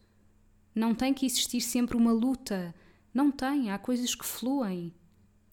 Não 0.74 0.96
tem 0.96 1.14
que 1.14 1.26
existir 1.26 1.62
sempre 1.62 1.98
uma 1.98 2.14
luta. 2.14 2.74
Não 3.14 3.30
tem. 3.30 3.72
Há 3.72 3.78
coisas 3.78 4.16
que 4.16 4.26
fluem, 4.26 4.94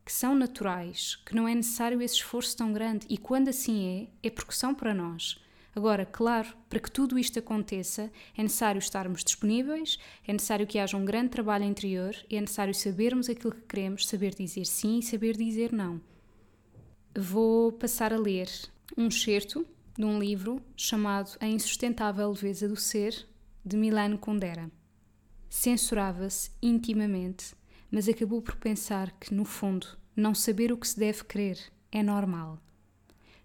que 0.05 0.13
são 0.13 0.35
naturais, 0.35 1.17
que 1.27 1.35
não 1.35 1.49
é 1.49 1.55
necessário 1.55 2.01
esse 2.01 2.17
esforço 2.17 2.57
tão 2.57 2.73
grande. 2.73 3.07
E 3.09 3.19
quando 3.19 3.49
assim 3.49 4.09
é, 4.23 4.27
é 4.29 4.31
porque 4.31 4.53
são 4.53 4.75
para 4.75 4.95
nós. 4.95 5.41
Agora, 5.75 6.05
claro, 6.05 6.55
para 6.69 6.79
que 6.79 6.91
tudo 6.91 7.19
isto 7.19 7.39
aconteça, 7.39 8.13
é 8.37 8.43
necessário 8.43 8.79
estarmos 8.79 9.25
disponíveis, 9.25 9.99
é 10.27 10.33
necessário 10.33 10.67
que 10.67 10.79
haja 10.79 10.97
um 10.97 11.05
grande 11.05 11.31
trabalho 11.31 11.65
interior, 11.65 12.15
é 12.31 12.41
necessário 12.41 12.75
sabermos 12.75 13.29
aquilo 13.31 13.55
que 13.55 13.63
queremos, 13.63 14.07
saber 14.07 14.35
dizer 14.35 14.67
sim 14.67 14.99
e 14.99 15.03
saber 15.03 15.37
dizer 15.37 15.73
não. 15.73 16.01
Vou 17.15 17.71
passar 17.71 18.11
a 18.11 18.17
ler 18.17 18.49
um 18.97 19.09
excerto 19.09 19.67
de 19.99 20.03
um 20.03 20.19
livro 20.19 20.63
chamado 20.75 21.37
A 21.41 21.47
Insustentável 21.47 22.31
Leveza 22.31 22.67
do 22.67 22.75
Ser, 22.75 23.29
de 23.63 23.77
Milan 23.77 24.17
Kundera. 24.17 24.71
Censurava-se 25.51 26.51
intimamente, 26.63 27.55
mas 27.91 28.09
acabou 28.09 28.41
por 28.41 28.57
pensar 28.57 29.11
que, 29.21 29.35
no 29.35 29.45
fundo, 29.45 29.87
não 30.17 30.35
saber 30.35 30.73
o 30.73 30.77
que 30.79 30.89
se 30.89 30.99
deve 30.99 31.23
querer 31.25 31.59
é 31.91 32.03
normal. 32.03 32.59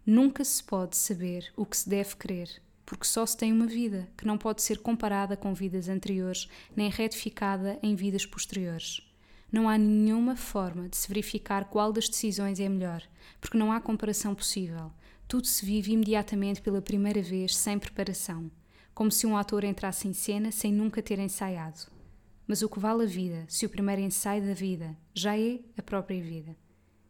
Nunca 0.05 0.45
se 0.45 0.63
pode 0.63 0.95
saber 0.95 1.51
o 1.57 1.65
que 1.65 1.75
se 1.75 1.89
deve 1.89 2.15
querer, 2.15 2.61
porque 2.85 3.05
só 3.05 3.25
se 3.25 3.35
tem 3.35 3.51
uma 3.51 3.67
vida, 3.67 4.07
que 4.17 4.25
não 4.25 4.37
pode 4.37 4.61
ser 4.61 4.77
comparada 4.77 5.35
com 5.35 5.53
vidas 5.53 5.89
anteriores, 5.89 6.47
nem 6.73 6.89
retificada 6.89 7.77
em 7.83 7.95
vidas 7.95 8.25
posteriores. 8.25 9.01
Não 9.51 9.69
há 9.69 9.77
nenhuma 9.77 10.35
forma 10.35 10.89
de 10.89 10.97
se 10.97 11.07
verificar 11.07 11.65
qual 11.65 11.93
das 11.93 12.09
decisões 12.09 12.59
é 12.59 12.67
melhor, 12.67 13.01
porque 13.39 13.57
não 13.57 13.71
há 13.71 13.79
comparação 13.79 14.35
possível. 14.35 14.91
Tudo 15.27 15.47
se 15.47 15.65
vive 15.65 15.93
imediatamente 15.93 16.61
pela 16.61 16.81
primeira 16.81 17.21
vez, 17.21 17.55
sem 17.55 17.79
preparação, 17.79 18.51
como 18.93 19.11
se 19.11 19.25
um 19.25 19.37
ator 19.37 19.63
entrasse 19.63 20.07
em 20.07 20.13
cena 20.13 20.51
sem 20.51 20.73
nunca 20.73 21.01
ter 21.01 21.17
ensaiado. 21.17 21.87
Mas 22.45 22.61
o 22.61 22.69
que 22.69 22.79
vale 22.79 23.03
a 23.03 23.05
vida, 23.05 23.45
se 23.47 23.65
o 23.65 23.69
primeiro 23.69 24.01
ensaio 24.01 24.45
da 24.45 24.53
vida 24.53 24.97
já 25.13 25.37
é 25.37 25.59
a 25.77 25.81
própria 25.81 26.21
vida? 26.21 26.55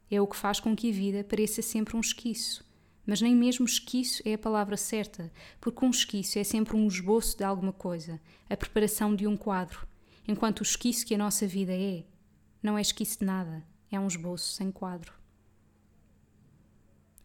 É 0.10 0.22
o 0.22 0.28
que 0.28 0.36
faz 0.36 0.60
com 0.60 0.76
que 0.76 0.90
a 0.90 0.94
vida 0.94 1.24
pareça 1.24 1.62
sempre 1.62 1.98
um 1.98 2.00
esquiço, 2.00 2.64
mas 3.06 3.22
nem 3.22 3.36
mesmo 3.36 3.66
esquiço 3.66 4.22
é 4.26 4.34
a 4.34 4.38
palavra 4.38 4.78
certa, 4.78 5.32
porque 5.62 5.86
um 5.86 5.90
esquiço 5.90 6.38
é 6.38 6.44
sempre 6.44 6.76
um 6.76 6.88
esboço 6.88 7.38
de 7.38 7.44
alguma 7.44 7.74
coisa, 7.74 8.20
a 8.50 8.58
preparação 8.58 9.16
de 9.16 9.26
um 9.26 9.38
quadro, 9.38 9.88
enquanto 10.28 10.60
o 10.60 10.64
esquiço 10.64 11.06
que 11.06 11.16
a 11.16 11.18
nossa 11.18 11.48
vida 11.48 11.72
é, 11.74 12.04
não 12.68 12.78
é 12.78 12.82
esquiço 12.82 13.20
de 13.20 13.26
nada, 13.26 13.64
é 13.90 13.98
um 13.98 14.08
esboço 14.08 14.52
sem 14.54 14.70
quadro. 14.70 15.14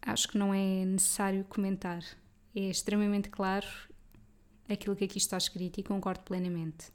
Acho 0.01 0.29
que 0.29 0.37
não 0.37 0.53
é 0.53 0.85
necessário 0.85 1.43
comentar. 1.43 2.01
É 2.55 2.69
extremamente 2.69 3.29
claro 3.29 3.67
aquilo 4.69 4.95
que 4.95 5.03
aqui 5.03 5.17
está 5.17 5.37
escrito 5.37 5.79
e 5.79 5.83
concordo 5.83 6.23
plenamente. 6.23 6.93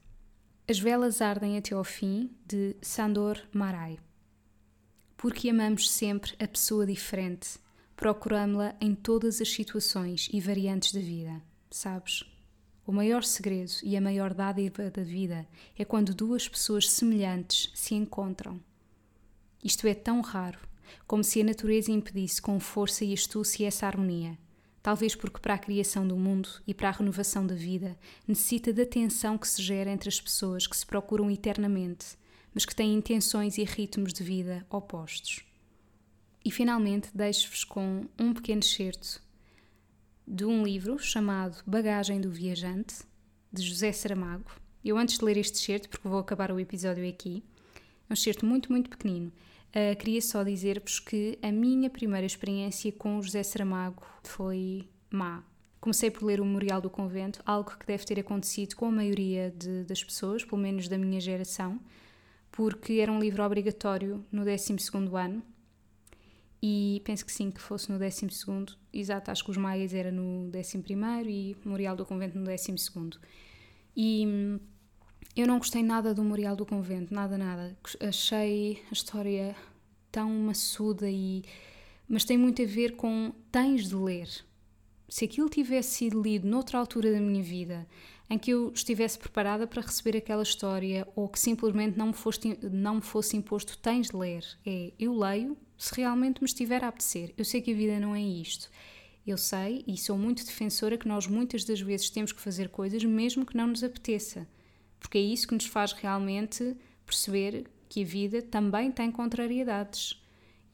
As 0.66 0.78
velas 0.78 1.20
ardem 1.20 1.58
até 1.58 1.74
ao 1.74 1.84
fim, 1.84 2.30
de 2.46 2.74
Sandor 2.80 3.38
Marai. 3.52 3.98
Porque 5.14 5.50
amamos 5.50 5.90
sempre 5.90 6.34
a 6.42 6.48
pessoa 6.48 6.86
diferente 6.86 7.58
procuramos-la 7.98 8.76
em 8.80 8.94
todas 8.94 9.40
as 9.40 9.50
situações 9.50 10.28
e 10.32 10.40
variantes 10.40 10.94
da 10.94 11.00
vida, 11.00 11.42
sabes? 11.68 12.24
O 12.88 12.92
maior 12.92 13.22
segredo 13.22 13.72
e 13.82 13.98
a 13.98 14.00
maior 14.00 14.32
dádiva 14.32 14.90
da 14.90 15.02
vida 15.02 15.46
é 15.78 15.84
quando 15.84 16.14
duas 16.14 16.48
pessoas 16.48 16.90
semelhantes 16.90 17.70
se 17.74 17.94
encontram. 17.94 18.58
Isto 19.62 19.86
é 19.86 19.92
tão 19.92 20.22
raro, 20.22 20.58
como 21.06 21.22
se 21.22 21.38
a 21.38 21.44
natureza 21.44 21.92
impedisse 21.92 22.40
com 22.40 22.58
força 22.58 23.04
e 23.04 23.12
astúcia 23.12 23.68
essa 23.68 23.86
harmonia. 23.86 24.38
Talvez 24.82 25.14
porque, 25.14 25.38
para 25.38 25.52
a 25.52 25.58
criação 25.58 26.08
do 26.08 26.16
mundo 26.16 26.48
e 26.66 26.72
para 26.72 26.88
a 26.88 26.92
renovação 26.92 27.46
da 27.46 27.54
vida, 27.54 27.94
necessita 28.26 28.72
da 28.72 28.86
tensão 28.86 29.36
que 29.36 29.46
se 29.46 29.62
gera 29.62 29.90
entre 29.90 30.08
as 30.08 30.18
pessoas 30.18 30.66
que 30.66 30.74
se 30.74 30.86
procuram 30.86 31.30
eternamente, 31.30 32.16
mas 32.54 32.64
que 32.64 32.74
têm 32.74 32.94
intenções 32.94 33.58
e 33.58 33.64
ritmos 33.64 34.14
de 34.14 34.24
vida 34.24 34.66
opostos. 34.70 35.44
E 36.42 36.50
finalmente 36.50 37.10
deixo-vos 37.14 37.64
com 37.64 38.06
um 38.18 38.32
pequeno 38.32 38.62
excerto 38.62 39.27
de 40.30 40.44
um 40.44 40.62
livro 40.62 40.98
chamado 40.98 41.56
Bagagem 41.66 42.20
do 42.20 42.30
Viajante, 42.30 42.96
de 43.50 43.62
José 43.62 43.90
Saramago. 43.92 44.50
Eu, 44.84 44.98
antes 44.98 45.16
de 45.16 45.24
ler 45.24 45.38
este 45.38 45.54
excerto, 45.54 45.88
porque 45.88 46.06
vou 46.06 46.18
acabar 46.18 46.52
o 46.52 46.60
episódio 46.60 47.08
aqui, 47.08 47.42
é 47.74 48.12
um 48.12 48.14
excerto 48.14 48.44
muito, 48.44 48.70
muito 48.70 48.90
pequenino. 48.90 49.32
Uh, 49.70 49.96
queria 49.96 50.20
só 50.20 50.42
dizer-vos 50.42 51.00
que 51.00 51.38
a 51.40 51.50
minha 51.50 51.88
primeira 51.88 52.26
experiência 52.26 52.92
com 52.92 53.22
José 53.22 53.42
Saramago 53.42 54.02
foi 54.22 54.86
má. 55.10 55.42
Comecei 55.80 56.10
por 56.10 56.24
ler 56.24 56.42
o 56.42 56.44
Memorial 56.44 56.82
do 56.82 56.90
Convento, 56.90 57.40
algo 57.46 57.70
que 57.78 57.86
deve 57.86 58.04
ter 58.04 58.20
acontecido 58.20 58.76
com 58.76 58.84
a 58.84 58.92
maioria 58.92 59.50
de, 59.56 59.84
das 59.84 60.04
pessoas, 60.04 60.44
pelo 60.44 60.60
menos 60.60 60.88
da 60.88 60.98
minha 60.98 61.20
geração, 61.22 61.80
porque 62.52 62.94
era 62.94 63.10
um 63.10 63.18
livro 63.18 63.42
obrigatório 63.42 64.22
no 64.30 64.44
12 64.44 64.74
ano 65.14 65.42
e 66.62 67.00
penso 67.04 67.24
que 67.24 67.32
sim, 67.32 67.50
que 67.50 67.60
fosse 67.60 67.90
no 67.90 67.98
12 67.98 68.26
exato, 68.92 69.30
acho 69.30 69.44
que 69.44 69.50
os 69.50 69.56
Maias 69.56 69.94
era 69.94 70.10
no 70.10 70.50
11 70.54 70.84
e 71.28 71.56
Memorial 71.64 71.94
do 71.94 72.04
Convento 72.04 72.38
no 72.38 72.44
12 72.44 72.74
e 73.96 74.26
hum, 74.26 74.60
eu 75.36 75.46
não 75.46 75.58
gostei 75.58 75.82
nada 75.82 76.12
do 76.12 76.22
Memorial 76.22 76.56
do 76.56 76.66
Convento, 76.66 77.14
nada, 77.14 77.38
nada. 77.38 77.76
Achei 78.00 78.82
a 78.90 78.92
história 78.92 79.56
tão 80.10 80.30
maçuda 80.30 81.08
e 81.08 81.42
mas 82.08 82.24
tem 82.24 82.38
muito 82.38 82.62
a 82.62 82.64
ver 82.64 82.96
com 82.96 83.32
tens 83.52 83.88
de 83.88 83.94
ler. 83.94 84.28
Se 85.08 85.24
aquilo 85.24 85.48
tivesse 85.48 85.90
sido 85.90 86.22
lido 86.22 86.48
noutra 86.48 86.78
altura 86.78 87.12
da 87.12 87.20
minha 87.20 87.42
vida 87.42 87.86
em 88.30 88.38
que 88.38 88.50
eu 88.50 88.70
estivesse 88.74 89.18
preparada 89.18 89.66
para 89.66 89.82
receber 89.82 90.16
aquela 90.16 90.42
história 90.42 91.06
ou 91.16 91.28
que 91.28 91.38
simplesmente 91.38 91.96
não 91.96 92.08
me, 92.08 92.12
fosse, 92.12 92.58
não 92.70 92.96
me 92.96 93.00
fosse 93.00 93.36
imposto 93.36 93.78
tens 93.78 94.08
de 94.08 94.16
ler. 94.16 94.44
É, 94.66 94.92
eu 94.98 95.16
leio 95.16 95.56
se 95.76 95.94
realmente 95.94 96.42
me 96.42 96.46
estiver 96.46 96.84
a 96.84 96.88
apetecer. 96.88 97.32
Eu 97.38 97.44
sei 97.44 97.62
que 97.62 97.72
a 97.72 97.74
vida 97.74 97.98
não 97.98 98.14
é 98.14 98.20
isto. 98.20 98.70
Eu 99.26 99.38
sei 99.38 99.84
e 99.86 99.96
sou 99.96 100.18
muito 100.18 100.44
defensora 100.44 100.98
que 100.98 101.08
nós 101.08 101.26
muitas 101.26 101.64
das 101.64 101.80
vezes 101.80 102.10
temos 102.10 102.32
que 102.32 102.40
fazer 102.40 102.68
coisas 102.68 103.04
mesmo 103.04 103.46
que 103.46 103.56
não 103.56 103.66
nos 103.66 103.84
apeteça, 103.84 104.48
porque 104.98 105.18
é 105.18 105.20
isso 105.20 105.46
que 105.46 105.54
nos 105.54 105.66
faz 105.66 105.92
realmente 105.92 106.76
perceber 107.04 107.66
que 107.88 108.02
a 108.02 108.06
vida 108.06 108.42
também 108.42 108.90
tem 108.90 109.10
contrariedades 109.10 110.18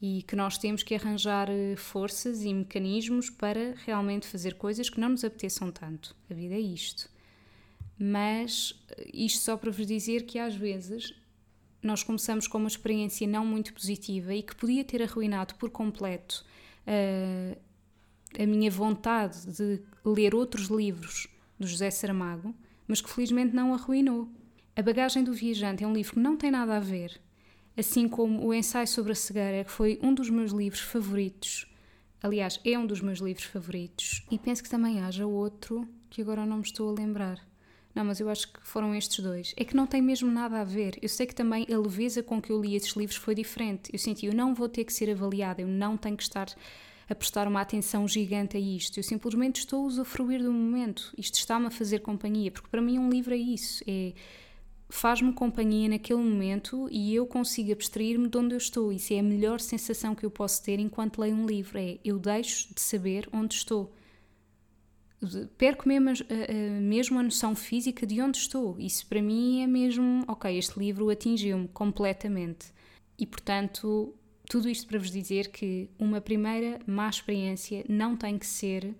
e 0.01 0.23
que 0.23 0.35
nós 0.35 0.57
temos 0.57 0.83
que 0.83 0.95
arranjar 0.95 1.49
eh, 1.49 1.75
forças 1.75 2.43
e 2.43 2.53
mecanismos 2.53 3.29
para 3.29 3.73
realmente 3.85 4.27
fazer 4.27 4.55
coisas 4.55 4.89
que 4.89 4.99
não 4.99 5.09
nos 5.09 5.23
apeteçam 5.23 5.71
tanto. 5.71 6.15
A 6.29 6.33
vida 6.33 6.55
é 6.55 6.59
isto. 6.59 7.09
Mas 7.97 8.81
eh, 8.89 9.09
isto 9.13 9.39
só 9.43 9.55
para 9.57 9.71
vos 9.71 9.85
dizer 9.85 10.25
que 10.25 10.37
às 10.37 10.55
vezes 10.55 11.13
nós 11.81 12.03
começamos 12.03 12.47
com 12.47 12.57
uma 12.57 12.67
experiência 12.67 13.27
não 13.27 13.45
muito 13.45 13.73
positiva 13.73 14.33
e 14.33 14.41
que 14.41 14.55
podia 14.55 14.83
ter 14.83 15.01
arruinado 15.03 15.55
por 15.55 15.69
completo 15.69 16.43
uh, 16.87 17.57
a 18.37 18.45
minha 18.45 18.71
vontade 18.71 19.45
de 19.45 19.81
ler 20.03 20.33
outros 20.33 20.67
livros 20.67 21.27
do 21.59 21.67
José 21.67 21.91
Saramago, 21.91 22.53
mas 22.87 23.01
que 23.01 23.09
felizmente 23.09 23.55
não 23.55 23.73
arruinou. 23.73 24.29
A 24.75 24.81
Bagagem 24.81 25.23
do 25.23 25.33
Viajante 25.33 25.83
é 25.83 25.87
um 25.87 25.93
livro 25.93 26.15
que 26.15 26.19
não 26.19 26.35
tem 26.35 26.51
nada 26.51 26.75
a 26.75 26.79
ver, 26.79 27.21
assim 27.77 28.09
como 28.09 28.45
o 28.45 28.53
Ensaio 28.53 28.87
sobre 28.87 29.11
a 29.13 29.15
Cegueira, 29.15 29.63
que 29.63 29.71
foi 29.71 29.99
um 30.01 30.13
dos 30.13 30.29
meus 30.29 30.51
livros 30.51 30.81
favoritos. 30.81 31.71
Aliás, 32.21 32.59
é 32.65 32.77
um 32.77 32.85
dos 32.85 33.01
meus 33.01 33.19
livros 33.19 33.45
favoritos. 33.45 34.25
E 34.31 34.39
penso 34.39 34.63
que 34.63 34.69
também 34.69 34.99
haja 34.99 35.25
outro 35.25 35.87
que 36.09 36.21
agora 36.21 36.45
não 36.45 36.57
me 36.57 36.63
estou 36.63 36.89
a 36.89 36.93
lembrar. 36.93 37.39
Não, 37.95 38.03
mas 38.03 38.19
eu 38.19 38.29
acho 38.29 38.51
que 38.51 38.59
foram 38.61 38.93
estes 38.93 39.23
dois. 39.23 39.53
É 39.55 39.63
que 39.63 39.75
não 39.75 39.87
tem 39.87 40.01
mesmo 40.01 40.29
nada 40.29 40.59
a 40.59 40.65
ver. 40.65 40.99
Eu 41.01 41.07
sei 41.07 41.25
que 41.25 41.33
também 41.33 41.65
a 41.73 41.77
leveza 41.77 42.21
com 42.21 42.41
que 42.41 42.51
eu 42.51 42.61
li 42.61 42.75
esses 42.75 42.91
livros 42.91 43.15
foi 43.17 43.33
diferente. 43.33 43.89
Eu 43.93 43.97
senti, 43.97 44.25
eu 44.25 44.33
não 44.33 44.53
vou 44.53 44.67
ter 44.67 44.83
que 44.83 44.91
ser 44.91 45.09
avaliada, 45.09 45.61
eu 45.61 45.67
não 45.67 45.95
tenho 45.95 46.17
que 46.17 46.23
estar 46.23 46.47
a 47.07 47.15
prestar 47.15 47.47
uma 47.47 47.61
atenção 47.61 48.05
gigante 48.05 48.57
a 48.57 48.59
isto. 48.59 48.99
Eu 48.99 49.03
simplesmente 49.03 49.59
estou 49.59 49.83
a 49.83 49.87
usufruir 49.87 50.43
do 50.43 50.51
momento. 50.51 51.13
Isto 51.17 51.35
está-me 51.35 51.67
a 51.67 51.71
fazer 51.71 51.99
companhia, 51.99 52.51
porque 52.51 52.67
para 52.67 52.81
mim 52.81 52.99
um 52.99 53.09
livro 53.09 53.33
é 53.33 53.37
isso. 53.37 53.81
É 53.87 54.11
faz-me 54.89 55.33
companhia 55.33 55.89
naquele 55.89 56.19
momento 56.19 56.87
e 56.91 57.15
eu 57.15 57.25
consigo 57.25 57.71
abstrair-me 57.71 58.27
de 58.27 58.37
onde 58.37 58.55
eu 58.55 58.57
estou. 58.57 58.91
Isso 58.91 59.13
é 59.13 59.19
a 59.19 59.23
melhor 59.23 59.59
sensação 59.59 60.13
que 60.13 60.25
eu 60.25 60.29
posso 60.29 60.61
ter 60.63 60.79
enquanto 60.79 61.19
leio 61.19 61.35
um 61.35 61.45
livro. 61.45 61.77
É 61.77 61.97
eu 62.03 62.19
deixo 62.19 62.73
de 62.73 62.81
saber 62.81 63.27
onde 63.31 63.55
estou. 63.55 63.91
Perco 65.57 65.87
mesmo, 65.87 66.09
a, 66.09 66.79
mesmo 66.81 67.19
a 67.19 67.23
noção 67.23 67.55
física 67.55 68.05
de 68.05 68.21
onde 68.21 68.37
estou. 68.37 68.79
Isso 68.79 69.07
para 69.07 69.21
mim 69.21 69.61
é 69.61 69.67
mesmo, 69.67 70.23
ok, 70.27 70.57
este 70.57 70.77
livro 70.77 71.09
atingiu-me 71.09 71.67
completamente. 71.69 72.73
E 73.17 73.25
portanto, 73.25 74.13
tudo 74.47 74.69
isto 74.69 74.87
para 74.87 74.99
vos 74.99 75.09
dizer 75.09 75.49
que 75.49 75.89
uma 75.97 76.21
primeira 76.21 76.79
má 76.85 77.09
experiência 77.09 77.83
não 77.87 78.15
tem 78.15 78.37
que 78.37 78.45
ser 78.45 78.93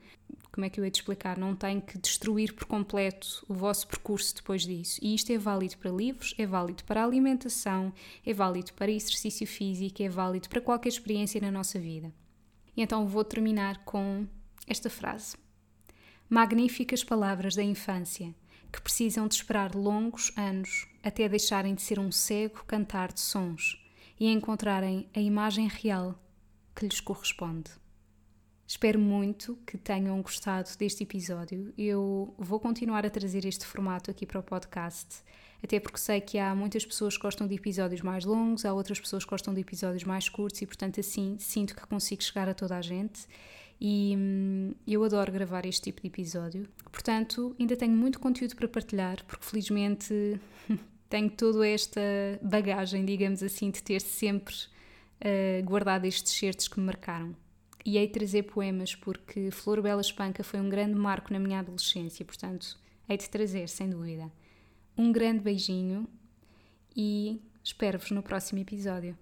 como 0.56 0.64
é 0.64 0.70
que 0.70 0.80
eu 0.80 0.86
ia 0.86 0.90
te 0.90 1.02
explicar? 1.02 1.38
Não 1.38 1.54
tem 1.54 1.82
que 1.82 1.98
destruir 1.98 2.54
por 2.54 2.64
completo 2.64 3.46
o 3.50 3.54
vosso 3.54 3.86
percurso 3.86 4.34
depois 4.36 4.66
disso. 4.66 4.98
E 5.04 5.14
isto 5.14 5.30
é 5.34 5.38
válido 5.38 5.78
para 5.78 5.92
livros, 5.92 6.34
é 6.38 6.48
válido 6.48 6.82
para 6.86 7.04
alimentação, 7.04 7.92
é 8.26 8.34
válido 8.34 8.72
para 8.72 8.90
exercício 8.90 9.46
físico, 9.46 10.02
é 10.02 10.08
válido 10.08 10.48
para 10.48 10.62
qualquer 10.62 10.88
experiência 10.88 11.42
na 11.42 11.52
nossa 11.52 11.78
vida. 11.78 12.14
E 12.76 12.82
então 12.82 13.06
vou 13.06 13.26
terminar 13.26 13.84
com 13.84 14.26
esta 14.66 14.90
frase. 14.90 15.36
Magníficas 16.28 17.04
palavras 17.04 17.56
da 17.56 17.62
infância, 17.62 18.34
que 18.72 18.82
precisam 18.82 19.28
de 19.28 19.36
esperar 19.36 19.76
longos 19.76 20.34
anos 20.36 20.88
até 21.04 21.30
deixarem 21.30 21.76
de 21.76 21.84
ser 21.84 22.00
um 22.00 22.12
cego 22.12 22.64
cantar 22.66 23.14
de 23.14 23.20
sons 23.20 23.80
e 24.20 24.28
encontrarem 24.32 25.08
a 25.16 25.20
imagem 25.20 25.68
real 25.68 26.20
que 26.76 26.84
lhes 26.88 27.00
corresponde. 27.00 27.70
Espero 28.66 29.00
muito 29.00 29.56
que 29.68 29.78
tenham 29.78 30.20
gostado 30.20 30.68
deste 30.80 31.04
episódio. 31.04 31.72
Eu 31.78 32.34
vou 32.40 32.60
continuar 32.60 33.06
a 33.06 33.10
trazer 33.12 33.46
este 33.46 33.64
formato 33.64 34.10
aqui 34.10 34.26
para 34.26 34.40
o 34.40 34.44
podcast, 34.44 35.22
até 35.64 35.80
porque 35.80 36.00
sei 36.00 36.20
que 36.22 36.40
há 36.40 36.56
muitas 36.56 36.84
pessoas 36.84 37.16
que 37.16 37.22
gostam 37.22 37.48
de 37.48 37.54
episódios 37.54 38.02
mais 38.02 38.26
longos, 38.26 38.66
há 38.66 38.74
outras 38.74 39.00
pessoas 39.00 39.24
que 39.24 39.30
gostam 39.30 39.54
de 39.54 39.62
episódios 39.62 40.04
mais 40.04 40.28
curtos 40.28 40.60
e, 40.64 40.66
portanto, 40.66 41.00
assim 41.00 41.38
sinto 41.38 41.76
que 41.76 41.86
consigo 41.86 42.24
chegar 42.24 42.50
a 42.50 42.56
toda 42.56 42.76
a 42.76 42.82
gente. 42.82 43.28
E 43.80 44.16
hum, 44.18 44.72
eu 44.88 45.04
adoro 45.04 45.32
gravar 45.32 45.66
este 45.66 45.84
tipo 45.84 46.02
de 46.02 46.08
episódio. 46.08 46.68
Portanto, 46.92 47.56
ainda 47.60 47.76
tenho 47.76 47.96
muito 47.96 48.20
conteúdo 48.20 48.56
para 48.56 48.68
partilhar, 48.68 49.24
porque 49.26 49.46
felizmente 49.46 50.40
tenho 51.10 51.30
toda 51.30 51.68
esta 51.68 52.02
bagagem, 52.42 53.06
digamos 53.06 53.44
assim, 53.44 53.70
de 53.70 53.84
ter 53.84 54.02
sempre 54.02 54.56
uh, 54.56 55.64
guardado 55.66 56.06
estes 56.06 56.34
certos 56.34 56.68
que 56.68 56.80
me 56.80 56.86
marcaram 56.86 57.36
e 57.86 57.98
hei 57.98 58.08
de 58.08 58.14
trazer 58.14 58.44
poemas 58.44 58.96
porque 58.96 59.52
Flor 59.52 59.82
Bela 59.82 60.02
Espanca 60.02 60.44
foi 60.44 60.60
um 60.60 60.68
grande 60.68 60.96
marco 60.96 61.32
na 61.32 61.38
minha 61.38 61.60
adolescência, 61.60 62.26
portanto, 62.26 62.80
hei 63.08 63.16
de 63.16 63.30
trazer, 63.30 63.70
sem 63.70 63.90
dúvida. 63.90 64.32
Um 64.98 65.12
grande 65.12 65.42
beijinho 65.42 66.08
e 66.96 67.40
espero-vos 67.64 68.10
no 68.10 68.24
próximo 68.24 68.60
episódio. 68.60 69.16